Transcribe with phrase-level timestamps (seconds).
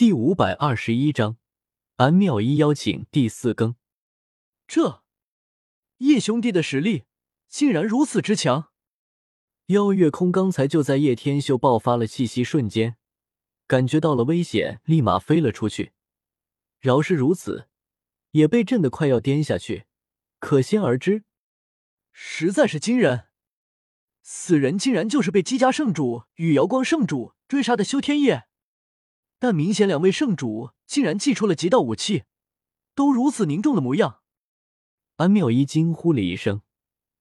[0.00, 1.36] 第五百二十一章，
[1.96, 3.76] 安妙一邀请第四更。
[4.66, 5.02] 这
[5.98, 7.04] 叶兄弟的实力
[7.48, 8.70] 竟然如此之强！
[9.66, 12.96] 妖月空刚才就在叶天秀爆发了气息瞬间，
[13.66, 15.92] 感觉到了危险，立马飞了出去。
[16.78, 17.68] 饶是如此，
[18.30, 19.84] 也被震得快要颠下去，
[20.38, 21.24] 可想而知，
[22.10, 23.26] 实在是惊人。
[24.22, 28.46] 此人竟然就是被姬家圣主与瑶光圣主追杀的修天叶。
[29.40, 32.24] 但明显，两位圣主竟然祭出了极道武器，
[32.94, 34.20] 都如此凝重的模样。
[35.16, 36.60] 安妙一惊呼了一声，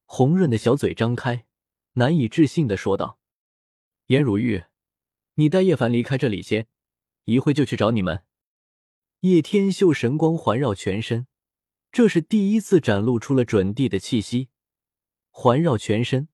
[0.06, 1.46] 红润的小嘴张开，
[1.94, 3.20] 难以置信的说道
[4.08, 4.66] ：“颜如玉，
[5.36, 6.68] 你带叶凡离开这里先，
[7.24, 8.26] 一会就去找你们。”
[9.22, 11.26] 叶天秀神光环绕全身，
[11.90, 14.50] 这是第一次展露出了准帝的气息，
[15.30, 16.28] 环绕全身，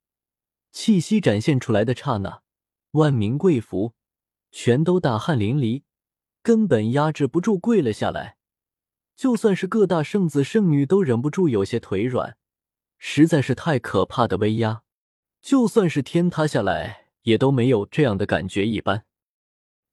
[0.71, 2.41] 气息展现出来的刹那，
[2.91, 3.93] 万民跪服。
[4.57, 5.83] 全都大汗淋漓，
[6.41, 8.37] 根本压制不住，跪了下来。
[9.13, 12.37] 就算是各大圣子圣女都忍不住有些腿软，
[12.97, 14.83] 实在是太可怕的威压，
[15.41, 19.03] 就算是天塌下来也都没有这样的感觉一般。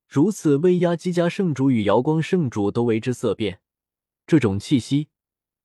[0.07, 3.59] 如此威压，姬家圣主与瑶光圣主都为之色变。
[4.25, 5.09] 这种气息，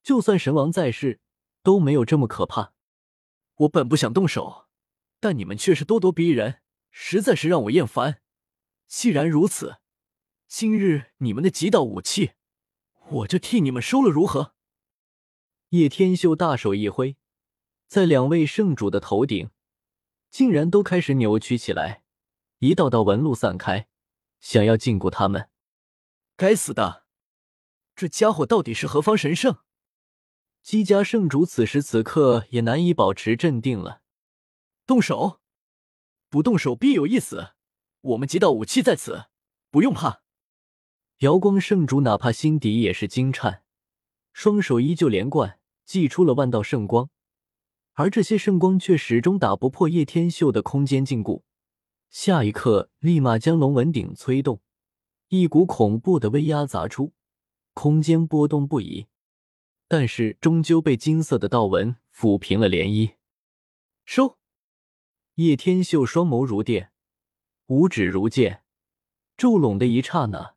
[0.03, 1.21] 就算神王在世
[1.63, 2.73] 都没有这么可怕。
[3.59, 4.67] 我本不想动手，
[5.21, 6.57] 但你们却是咄咄逼人，
[6.91, 8.21] 实在是让我厌烦。
[8.89, 9.77] 既然如此，
[10.47, 12.33] 今日你们的极道武器，
[13.11, 14.55] 我就替你们收了，如何？
[15.69, 17.19] 叶天秀大手一挥，
[17.87, 19.51] 在两位圣主的头顶，
[20.31, 22.03] 竟然都开始扭曲起来，
[22.61, 23.89] 一道道纹路散开，
[24.41, 25.51] 想要禁锢他们。
[26.35, 27.05] 该死的，
[27.95, 29.59] 这家伙到底是何方神圣？
[30.63, 34.01] 姬家圣主此时此刻也难以保持镇定了。
[34.87, 35.43] 动手，
[36.31, 37.58] 不动手必有一死。
[38.01, 39.27] 我们极道武器在此，
[39.71, 40.23] 不用怕。
[41.19, 43.65] 瑶光圣主哪怕心底也是惊颤，
[44.33, 47.11] 双手依旧连贯，祭出了万道圣光，
[47.95, 51.43] 而这些圣光却始终打不破叶天秀的空间禁锢。
[52.09, 54.63] 下一刻，立马将龙纹鼎催动，
[55.29, 57.13] 一股恐怖的威压砸出，
[57.75, 59.09] 空间波动不已，
[59.89, 63.17] 但是终究被金色的道纹抚平了涟漪。
[64.05, 64.39] 收！
[65.35, 66.93] 叶天秀双眸如电。
[67.69, 68.63] 五指如剑，
[69.37, 70.55] 骤拢的一刹那，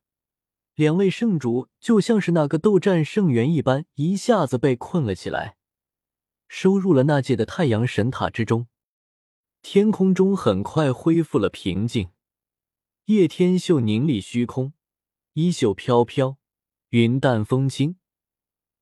[0.75, 5.57] 两位圣主就像是那个斗战圣元一般，一下子被困了起来，
[6.47, 8.67] 收入了那界的太阳神塔之中。
[9.61, 12.11] 天空中很快恢复了平静，
[13.07, 14.71] 叶天秀凝立虚空，
[15.33, 16.37] 衣袖飘飘，
[16.91, 17.97] 云淡风轻，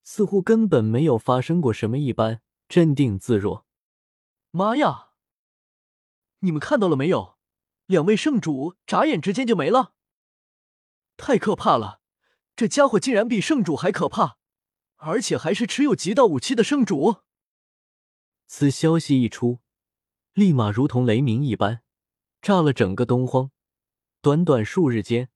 [0.03, 3.66] 似乎根本没有发生过什么一般，镇定自若。
[4.51, 5.13] 妈呀！
[6.41, 7.38] 你们看到了没有？
[7.89, 9.94] 两位圣主眨眼之间就没了，
[11.17, 12.01] 太可怕了！
[12.55, 14.38] 这家伙竟然比圣主还可怕，
[14.97, 17.23] 而且还是持有极道武器的圣主。
[18.45, 19.61] 此消息一出，
[20.33, 21.81] 立马如同雷鸣一般，
[22.44, 23.50] 炸了整个东荒。
[24.21, 25.29] 短短数日间，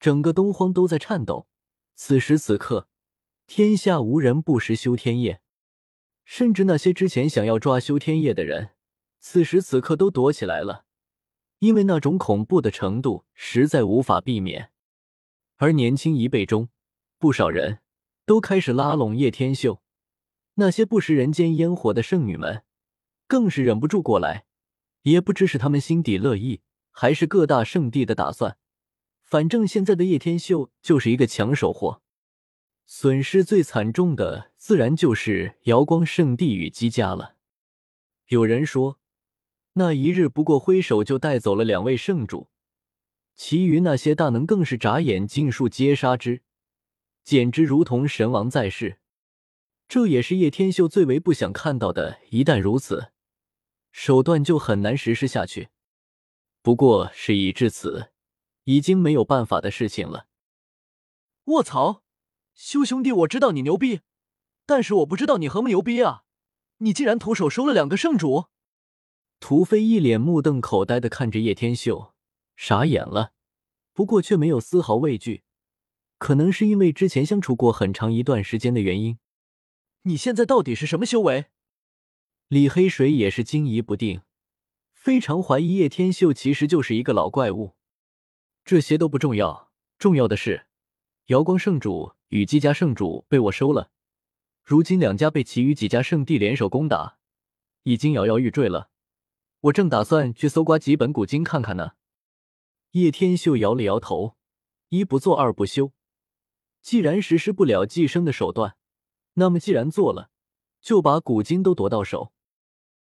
[0.00, 1.46] 整个东荒都在颤抖。
[1.94, 2.88] 此时此刻，
[3.46, 5.42] 天下无人不识修天叶，
[6.24, 8.70] 甚至那些之前想要抓修天叶的人，
[9.20, 10.86] 此时此刻都躲起来了。
[11.62, 14.72] 因为那种恐怖的程度实在无法避免，
[15.58, 16.68] 而年轻一辈中，
[17.18, 17.78] 不少人
[18.26, 19.80] 都开始拉拢叶天秀。
[20.54, 22.64] 那些不食人间烟火的圣女们，
[23.28, 24.44] 更是忍不住过来。
[25.02, 28.58] 也不知是他们心底乐意，还是各大圣地的打算。
[29.22, 32.02] 反正现在的叶天秀就是一个抢手货，
[32.86, 37.36] 损失最惨重的自然就是瑶光圣地与姬家了。
[38.26, 38.98] 有人说。
[39.74, 42.48] 那一日，不过挥手就带走了两位圣主，
[43.34, 46.42] 其余那些大能更是眨眼尽数皆杀之，
[47.24, 48.98] 简直如同神王在世。
[49.88, 52.18] 这也是叶天秀最为不想看到的。
[52.30, 53.12] 一旦如此，
[53.90, 55.68] 手段就很难实施下去。
[56.62, 58.10] 不过事已至此，
[58.64, 60.26] 已经没有办法的事情了。
[61.44, 62.02] 卧槽，
[62.54, 64.00] 修兄弟，我知道你牛逼，
[64.66, 66.24] 但是我不知道你何么牛逼啊！
[66.78, 68.46] 你竟然徒手收了两个圣主！
[69.42, 72.14] 屠飞一脸目瞪口呆的看着叶天秀，
[72.54, 73.32] 傻眼了，
[73.92, 75.42] 不过却没有丝毫畏惧，
[76.16, 79.18] 可能是因为之前相处过很长一段时间的原因。
[80.02, 81.46] 你现在到底是什么修为？
[82.46, 84.22] 李黑水也是惊疑不定，
[84.92, 87.74] 非常怀疑叶天秀其实就是一个老怪物。
[88.64, 90.66] 这些都不重要，重要的是，
[91.26, 93.90] 瑶光圣主与姬家圣主被我收了，
[94.62, 97.18] 如今两家被其余几家圣地联手攻打，
[97.82, 98.91] 已经摇摇欲坠了。
[99.62, 101.92] 我正打算去搜刮几本古经看看呢。
[102.92, 104.36] 叶天秀摇了摇头，
[104.88, 105.92] 一不做二不休。
[106.80, 108.76] 既然实施不了寄生的手段，
[109.34, 110.30] 那么既然做了，
[110.80, 112.32] 就把古今都夺到手。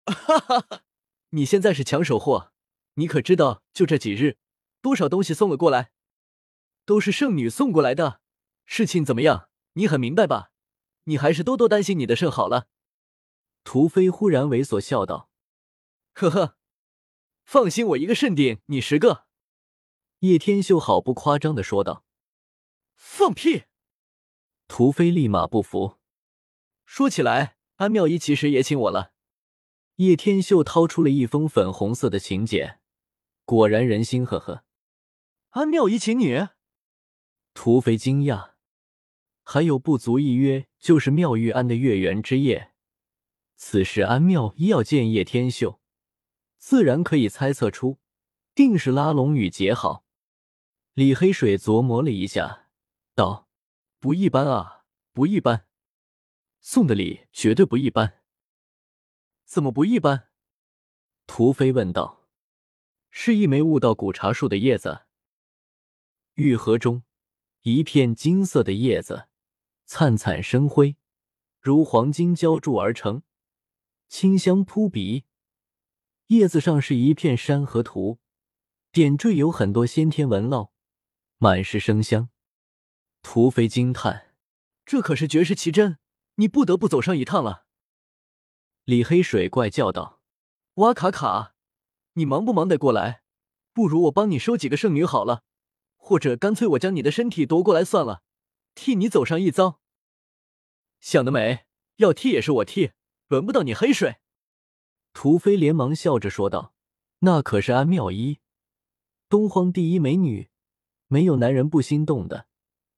[0.05, 0.81] 哈哈哈！
[1.29, 2.51] 你现在是抢手货，
[2.95, 4.37] 你可知道就这几日，
[4.79, 5.91] 多少东西送了过来，
[6.85, 8.21] 都是圣女送过来的。
[8.67, 9.49] 事情怎么样？
[9.73, 10.51] 你很明白吧？
[11.05, 12.67] 你还是多多担心你的肾好了。
[13.63, 15.29] 屠飞忽然猥琐笑道
[16.13, 16.57] ：“呵呵，
[17.43, 19.25] 放心，我一个肾顶你十个。”
[20.19, 22.05] 叶天秀毫不夸张的说道
[22.95, 23.63] ：“放屁！”
[24.67, 25.99] 屠飞立马不服。
[26.85, 29.13] 说起来，安妙仪其实也请我了。
[29.97, 32.79] 叶天秀掏出了一封粉红色的请柬，
[33.45, 34.63] 果然人心赫赫。
[35.49, 36.47] 安妙仪请你？
[37.53, 38.53] 屠飞惊讶，
[39.43, 42.73] 还有不足一约，就是妙玉安的月圆之夜。
[43.55, 45.79] 此时安妙仪要见叶天秀，
[46.65, 47.99] 自然可以猜测出，
[48.55, 50.05] 定是拉拢与结好。
[50.93, 52.69] 李黑水琢磨了一下，
[53.13, 53.49] 道
[53.99, 55.67] ：“不一般啊，不一般，
[56.61, 58.21] 送的礼绝对不一般。”
[59.43, 60.29] 怎么不一般？
[61.27, 62.29] 屠飞问道。
[63.11, 65.01] 是一枚悟道古茶树的叶子。
[66.35, 67.03] 玉盒中，
[67.63, 69.27] 一片金色的叶子，
[69.85, 70.95] 灿灿生辉，
[71.59, 73.23] 如黄金浇铸而成，
[74.07, 75.25] 清香扑鼻。
[76.27, 78.19] 叶子上是一片山河图，
[78.91, 80.71] 点缀有很多先天纹烙，
[81.37, 82.29] 满是生香。
[83.21, 84.33] 屠飞惊叹
[84.85, 85.97] ：“这可是绝世奇珍，
[86.35, 87.65] 你不得不走上一趟了。”
[88.85, 90.21] 李黑水怪叫道
[90.75, 91.55] ：“哇卡卡，
[92.13, 93.23] 你忙不忙得过来？
[93.73, 95.43] 不如我帮你收几个圣女好了，
[95.97, 98.23] 或者干脆我将你的身体夺过来算了，
[98.75, 99.81] 替你走上一遭。”
[100.99, 101.65] 想得美，
[101.97, 102.91] 要替也是我替，
[103.27, 104.17] 轮不到你黑水。
[105.13, 106.73] 屠飞连忙笑着说道
[107.19, 108.39] ：“那可是安妙一，
[109.29, 110.49] 东荒第一美女，
[111.07, 112.47] 没有男人不心动的。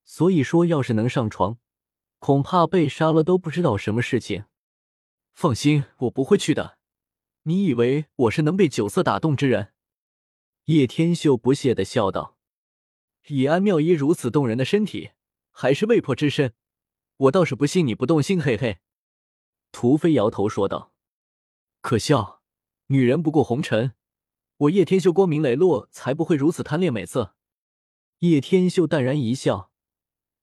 [0.03, 1.57] 所以说，要是能上床，
[2.19, 4.45] 恐怕被杀了都不知道什么事情。”
[5.35, 6.77] 放心，我不会去的。
[7.43, 9.73] 你以为我是能被酒色打动之人？
[10.65, 12.37] 叶天秀不屑的笑道
[13.27, 15.11] ：“以安妙一如此动人的身体，
[15.51, 16.53] 还是未破之身，
[17.17, 18.79] 我倒是不信你不动心。”嘿嘿。
[19.71, 20.93] 屠飞摇头说道
[21.85, 22.41] ：“可笑，
[22.87, 23.93] 女人不过红尘，
[24.57, 27.35] 我叶天秀光明磊落，才不会如此贪恋美色。”
[28.25, 29.69] 叶天秀淡然一笑，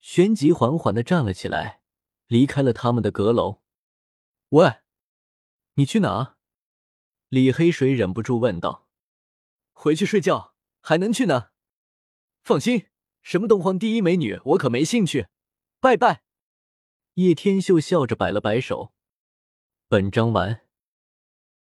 [0.01, 1.81] 旋即缓缓的站了起来，
[2.29, 3.61] 离开了他们的阁楼。
[4.51, 4.83] 喂。
[5.75, 6.37] 你去哪？
[7.29, 8.87] 李黑水忍不住问道。
[9.73, 11.51] 回去睡觉，还能去哪？
[12.45, 12.87] 放心，
[13.21, 15.27] 什么东皇第一美女，我可没兴趣。
[15.81, 16.23] 拜拜。
[17.15, 18.95] 叶天秀笑着摆了摆手。
[19.89, 20.62] 本章完。